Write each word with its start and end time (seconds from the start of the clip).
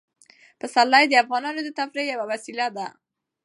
پسرلی 0.59 1.05
د 1.07 1.13
افغانانو 1.23 1.61
د 1.63 1.69
تفریح 1.79 2.05
یوه 2.13 2.25
وسیله 2.31 2.67
ده. 2.77 2.87